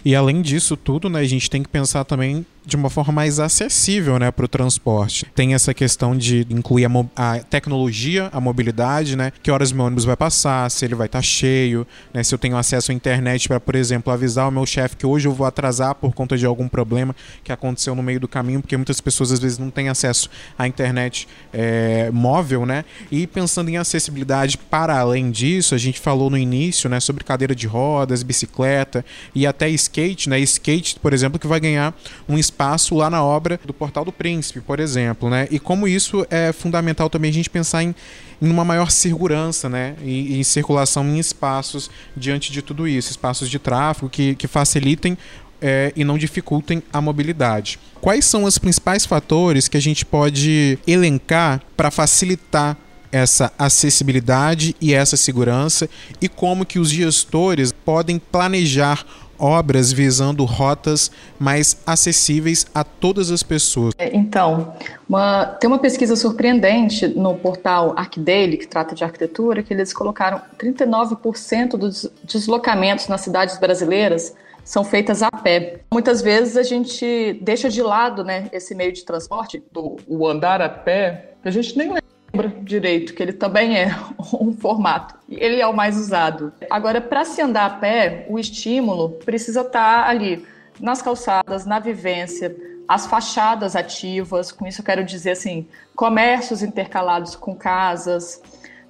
[0.04, 3.40] E além disso tudo, né, a gente tem que pensar também de uma forma mais
[3.40, 5.26] acessível né, para o transporte.
[5.34, 9.32] Tem essa questão de incluir a, a, tecnologia, a mobilidade, né?
[9.42, 12.22] Que horas meu ônibus vai passar, se ele vai estar tá cheio, né?
[12.22, 15.26] Se eu tenho acesso à internet para, por exemplo, avisar o meu chefe que hoje
[15.26, 18.76] eu vou atrasar por conta de algum problema que aconteceu no meio do caminho, porque
[18.76, 22.84] muitas pessoas às vezes não têm acesso à internet é, móvel, né?
[23.10, 27.54] E pensando em acessibilidade para além disso, a gente falou no início, né, sobre cadeira
[27.54, 30.38] de rodas, bicicleta e até skate, né?
[30.40, 31.94] Skate, por exemplo, que vai ganhar
[32.28, 32.59] um espaço
[32.94, 35.48] lá na obra do Portal do Príncipe, por exemplo, né?
[35.50, 37.94] E como isso é fundamental também a gente pensar em,
[38.40, 39.94] em uma maior segurança, né?
[40.02, 45.16] E, em circulação em espaços diante de tudo isso, espaços de tráfego que, que facilitem
[45.60, 47.78] é, e não dificultem a mobilidade.
[48.00, 52.76] Quais são os principais fatores que a gente pode elencar para facilitar
[53.12, 55.88] essa acessibilidade e essa segurança
[56.20, 59.04] e como que os gestores podem planejar
[59.40, 63.94] obras visando rotas mais acessíveis a todas as pessoas.
[63.98, 64.74] É, então,
[65.08, 70.40] uma, tem uma pesquisa surpreendente no portal ArcDaily, que trata de arquitetura, que eles colocaram
[70.58, 75.80] 39% dos deslocamentos nas cidades brasileiras são feitas a pé.
[75.92, 79.62] Muitas vezes a gente deixa de lado né, esse meio de transporte.
[79.72, 81.99] Do, o andar a pé, a gente nem
[82.32, 83.88] lembra direito, que ele também é
[84.40, 85.16] um formato.
[85.28, 86.52] Ele é o mais usado.
[86.70, 90.44] Agora, para se andar a pé, o estímulo precisa estar tá ali
[90.80, 92.56] nas calçadas, na vivência,
[92.88, 94.50] as fachadas ativas.
[94.50, 98.40] Com isso, eu quero dizer assim, comércios intercalados com casas.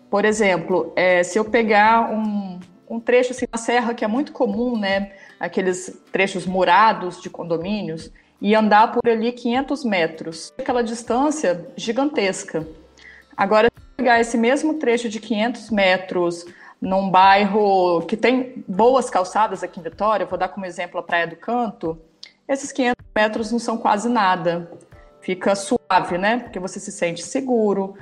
[0.08, 4.32] Por exemplo, é, se eu pegar um, um trecho assim, da serra que é muito
[4.32, 5.12] comum, né?
[5.38, 10.52] Aqueles trechos murados de condomínios, e andar por ali 500 metros.
[10.58, 12.66] Aquela distância gigantesca.
[13.40, 16.44] Agora, pegar esse mesmo trecho de 500 metros
[16.78, 21.26] num bairro que tem boas calçadas aqui em Vitória, vou dar como exemplo a Praia
[21.26, 21.98] do Canto,
[22.46, 24.70] esses 500 metros não são quase nada.
[25.22, 26.40] Fica suave, né?
[26.40, 27.94] Porque você se sente seguro,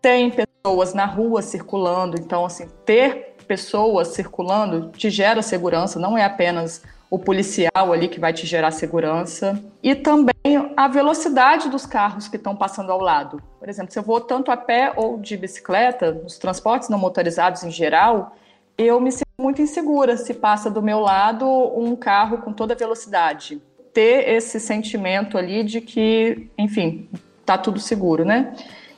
[0.00, 6.22] tem pessoas na rua circulando, então, assim, ter pessoas circulando te gera segurança, não é
[6.22, 9.60] apenas o policial ali que vai te gerar segurança.
[9.82, 13.42] E também a velocidade dos carros que estão passando ao lado.
[13.64, 17.62] Por exemplo, se eu vou tanto a pé ou de bicicleta, nos transportes não motorizados
[17.62, 18.36] em geral,
[18.76, 23.62] eu me sinto muito insegura se passa do meu lado um carro com toda velocidade.
[23.90, 27.08] Ter esse sentimento ali de que, enfim,
[27.46, 28.52] tá tudo seguro, né?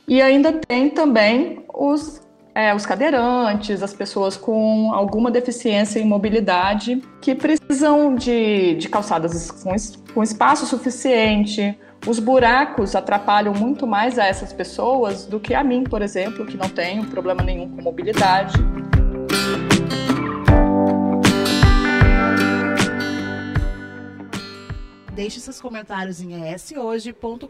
[0.05, 2.21] E ainda tem também os
[2.53, 9.49] é, os cadeirantes, as pessoas com alguma deficiência em mobilidade que precisam de, de calçadas
[9.49, 9.73] com,
[10.13, 11.79] com espaço suficiente.
[12.05, 16.55] Os buracos atrapalham muito mais a essas pessoas do que a mim, por exemplo, que
[16.55, 18.53] não tenho problema nenhum com mobilidade.
[25.13, 27.47] Deixe seus comentários em eshoje.com.br.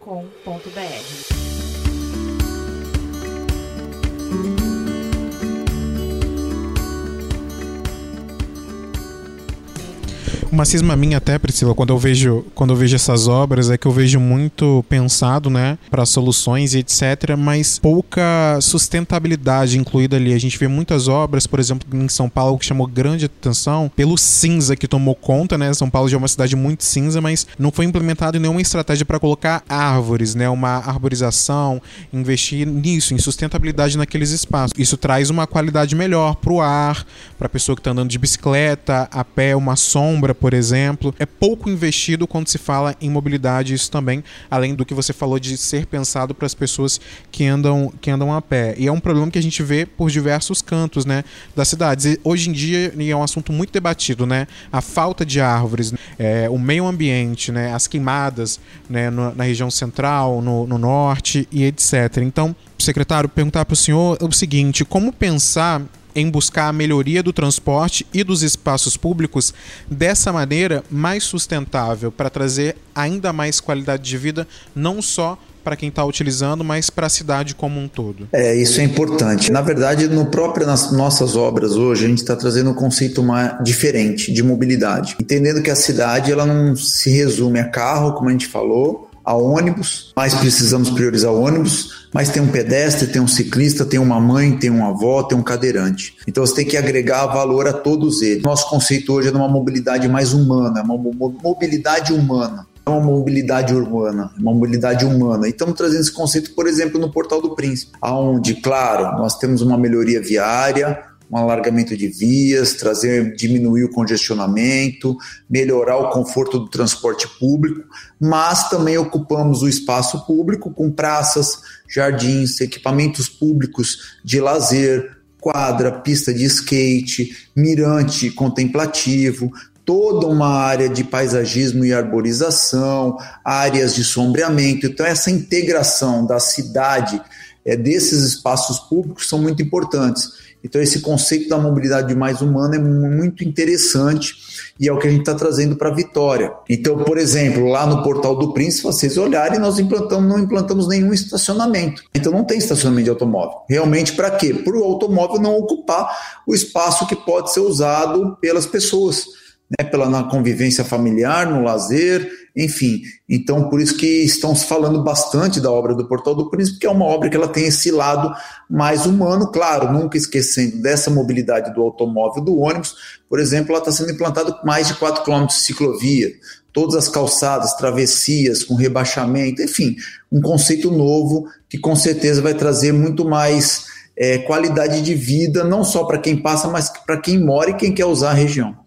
[10.58, 13.86] Uma cisma minha até, Priscila, quando eu vejo, quando eu vejo essas obras, é que
[13.86, 20.34] eu vejo muito pensado, né, para soluções e etc, mas pouca sustentabilidade incluída ali.
[20.34, 24.18] A gente vê muitas obras, por exemplo, em São Paulo que chamou grande atenção pelo
[24.18, 25.72] cinza que tomou conta, né?
[25.76, 29.20] São Paulo já é uma cidade muito cinza, mas não foi implementada nenhuma estratégia para
[29.20, 31.80] colocar árvores, né, uma arborização,
[32.12, 34.74] investir nisso, em sustentabilidade naqueles espaços.
[34.76, 37.06] Isso traz uma qualidade melhor para o ar,
[37.38, 41.14] para a pessoa que está andando de bicicleta, a pé, uma sombra, por exemplo.
[41.20, 45.40] É pouco investido quando se fala em mobilidade, isso também, além do que você falou
[45.40, 47.00] de ser pensado para as pessoas
[47.32, 48.76] que andam, que andam a pé.
[48.78, 51.24] E é um problema que a gente vê por diversos cantos né,
[51.56, 52.06] das cidades.
[52.06, 54.48] E hoje em dia é um assunto muito debatido, né?
[54.72, 59.70] A falta de árvores, é, o meio ambiente, né, as queimadas né, no, na região
[59.70, 62.18] central, no, no norte e etc.
[62.22, 65.82] Então, secretário, perguntar para o senhor o seguinte: como pensar
[66.18, 69.54] em buscar a melhoria do transporte e dos espaços públicos
[69.88, 75.90] dessa maneira mais sustentável para trazer ainda mais qualidade de vida, não só para quem
[75.90, 78.28] está utilizando, mas para a cidade como um todo.
[78.34, 79.52] É, isso é importante.
[79.52, 83.62] Na verdade, no próprio nas nossas obras hoje, a gente está trazendo um conceito mais
[83.64, 88.32] diferente de mobilidade, entendendo que a cidade ela não se resume a carro, como a
[88.32, 93.28] gente falou, a ônibus, mas precisamos priorizar o ônibus, mas tem um pedestre, tem um
[93.28, 96.16] ciclista, tem uma mãe, tem uma avó, tem um cadeirante.
[96.26, 98.42] Então você tem que agregar valor a todos eles.
[98.42, 103.74] Nosso conceito hoje é de uma mobilidade mais humana, uma mobilidade humana é uma mobilidade
[103.74, 105.46] urbana, uma mobilidade humana.
[105.46, 109.62] E estamos trazendo esse conceito, por exemplo, no Portal do Príncipe, aonde, claro, nós temos
[109.62, 110.98] uma melhoria viária,
[111.30, 115.16] um alargamento de vias, trazer, diminuir o congestionamento,
[115.50, 117.84] melhorar o conforto do transporte público,
[118.20, 126.34] mas também ocupamos o espaço público com praças, jardins, equipamentos públicos de lazer, quadra, pista
[126.34, 129.52] de skate, mirante contemplativo,
[129.86, 134.86] toda uma área de paisagismo e arborização, áreas de sombreamento.
[134.86, 137.22] Então, essa integração da cidade,
[137.64, 140.30] é, desses espaços públicos, são muito importantes.
[140.64, 144.36] Então, esse conceito da mobilidade mais humana é muito interessante
[144.80, 146.52] e é o que a gente está trazendo para a Vitória.
[146.70, 151.14] Então, por exemplo, lá no Portal do Príncipe, vocês olharem, nós implantamos, não implantamos nenhum
[151.14, 152.04] estacionamento.
[152.14, 153.60] Então, não tem estacionamento de automóvel.
[153.70, 154.54] Realmente, para quê?
[154.54, 156.10] Para o automóvel não ocupar
[156.46, 159.26] o espaço que pode ser usado pelas pessoas
[159.70, 163.02] né, pela na convivência familiar, no lazer, enfim.
[163.28, 166.88] Então, por isso que estão se falando bastante da obra do Portal do Príncipe, que
[166.88, 168.34] é uma obra que ela tem esse lado
[168.70, 172.96] mais humano, claro, nunca esquecendo dessa mobilidade do automóvel, do ônibus.
[173.30, 176.32] Por exemplo, ela está sendo implantada mais de 4 km de ciclovia,
[176.72, 179.96] todas as calçadas, travessias, com rebaixamento, enfim,
[180.32, 185.84] um conceito novo que com certeza vai trazer muito mais é, qualidade de vida, não
[185.84, 188.87] só para quem passa, mas para quem mora e quem quer usar a região.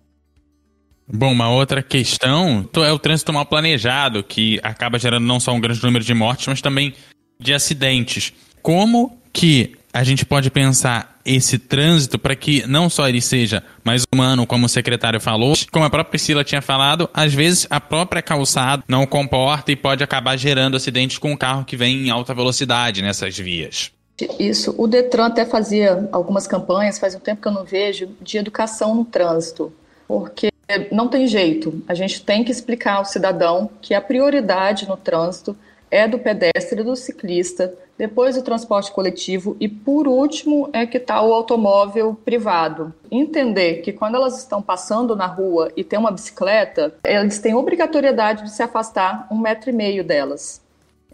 [1.13, 5.61] Bom, uma outra questão é o trânsito mal planejado, que acaba gerando não só um
[5.61, 6.95] grande número de mortes, mas também
[7.39, 8.33] de acidentes.
[8.63, 14.05] Como que a gente pode pensar esse trânsito para que não só ele seja mais
[14.13, 18.23] humano, como o secretário falou, como a própria Priscila tinha falado, às vezes a própria
[18.23, 22.33] calçada não comporta e pode acabar gerando acidentes com o carro que vem em alta
[22.33, 23.91] velocidade nessas vias.
[24.39, 24.75] Isso.
[24.77, 28.95] O Detran até fazia algumas campanhas, faz um tempo que eu não vejo, de educação
[28.95, 29.73] no trânsito.
[30.07, 30.51] Porque
[30.91, 31.83] não tem jeito.
[31.87, 35.57] A gente tem que explicar ao cidadão que a prioridade no trânsito
[35.91, 41.21] é do pedestre, do ciclista, depois o transporte coletivo e, por último, é que está
[41.21, 42.95] o automóvel privado.
[43.11, 48.45] Entender que quando elas estão passando na rua e tem uma bicicleta, eles têm obrigatoriedade
[48.45, 50.63] de se afastar um metro e meio delas.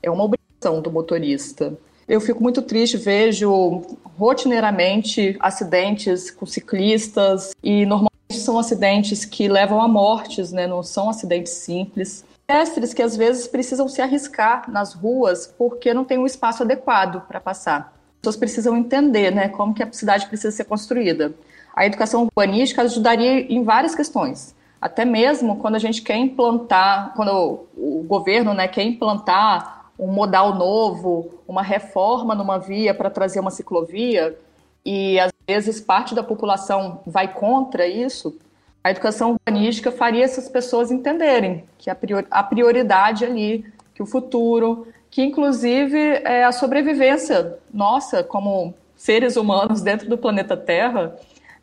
[0.03, 1.77] É uma obrigação do motorista.
[2.07, 3.83] Eu fico muito triste, vejo
[4.17, 10.67] rotineiramente acidentes com ciclistas e normalmente são acidentes que levam a mortes, né?
[10.67, 16.05] não são acidentes simples pedestres que às vezes precisam se arriscar nas ruas porque não
[16.05, 17.93] tem um espaço adequado para passar.
[18.15, 21.35] As pessoas precisam entender né, como que a cidade precisa ser construída.
[21.75, 24.55] A educação urbanística ajudaria em várias questões.
[24.81, 30.55] Até mesmo quando a gente quer implantar, quando o governo né, quer implantar um modal
[30.55, 34.39] novo, uma reforma numa via para trazer uma ciclovia,
[34.87, 38.39] e às vezes parte da população vai contra isso,
[38.85, 45.25] a educação urbanística faria essas pessoas entenderem que a prioridade ali, que o futuro, que
[45.25, 51.17] inclusive é a sobrevivência nossa como seres humanos dentro do planeta Terra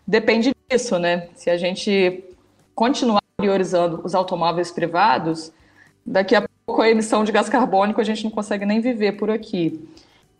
[0.05, 1.29] depende disso, né?
[1.33, 2.25] Se a gente
[2.75, 5.49] continuar priorizando os automóveis privados,
[6.05, 9.31] daqui a pouco a emissão de gás carbônico a gente não consegue nem viver por
[9.31, 9.87] aqui.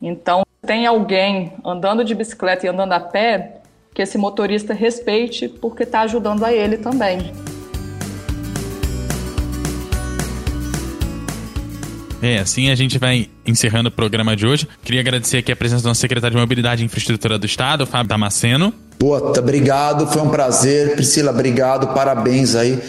[0.01, 3.57] Então, tem alguém andando de bicicleta e andando a pé,
[3.93, 7.33] que esse motorista respeite, porque está ajudando a ele também.
[12.21, 14.65] É, assim a gente vai encerrando o programa de hoje.
[14.81, 18.07] Queria agradecer aqui a presença do nosso secretário de Mobilidade e Infraestrutura do Estado, Fábio
[18.07, 18.73] Damasceno.
[18.97, 20.95] Boa, obrigado, foi um prazer.
[20.95, 22.79] Priscila, obrigado, parabéns aí.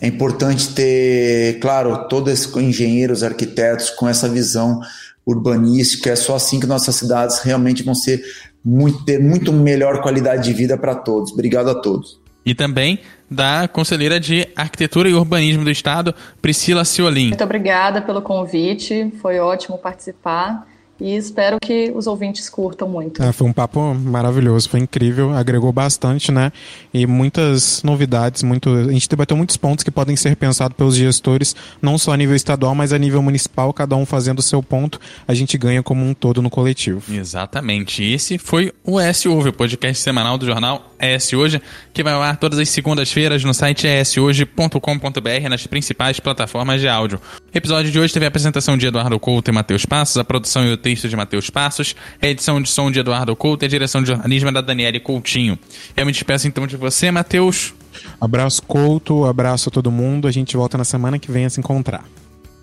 [0.00, 4.80] É importante ter, claro, todos esses engenheiros, arquitetos com essa visão
[5.26, 6.10] urbanística.
[6.10, 8.22] É só assim que nossas cidades realmente vão ser
[8.64, 11.32] muito, ter muito melhor qualidade de vida para todos.
[11.32, 12.20] Obrigado a todos.
[12.44, 12.98] E também
[13.30, 17.28] da conselheira de Arquitetura e Urbanismo do Estado, Priscila Ciolim.
[17.28, 20.66] Muito obrigada pelo convite, foi ótimo participar
[21.00, 23.22] e espero que os ouvintes curtam muito.
[23.22, 26.52] É, foi um papo maravilhoso, foi incrível, agregou bastante, né?
[26.92, 31.54] E muitas novidades, muito, a gente debateu muitos pontos que podem ser pensados pelos gestores,
[31.82, 35.00] não só a nível estadual, mas a nível municipal, cada um fazendo o seu ponto,
[35.26, 37.02] a gente ganha como um todo no coletivo.
[37.12, 38.02] Exatamente.
[38.02, 41.60] Esse foi o S Ouve, o podcast semanal do jornal ES Hoje,
[41.92, 47.20] que vai ao ar todas as segundas-feiras no site eshoje.com.br nas principais plataformas de áudio.
[47.52, 50.64] O episódio de hoje teve a apresentação de Eduardo Couto e Matheus Passos, a produção
[50.64, 53.68] e o texto de Matheus Passos, a edição de som de Eduardo Couto e a
[53.68, 55.58] direção de jornalismo é da Daniele Coutinho.
[55.96, 57.72] Eu me despeço então de você, Matheus.
[58.20, 60.28] Abraço Couto, abraço a todo mundo.
[60.28, 62.04] A gente volta na semana que vem a se encontrar.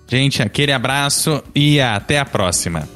[0.07, 2.87] Gente, aquele abraço e até a próxima.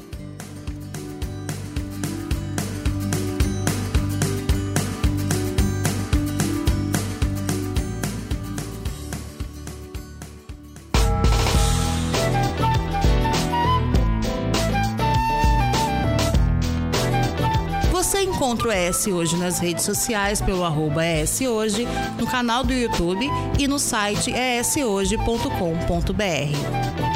[18.46, 21.88] Encontra o ES Hoje nas redes sociais pelo arroba ES Hoje,
[22.20, 23.28] no canal do YouTube
[23.58, 27.15] e no site eshoje.com.br.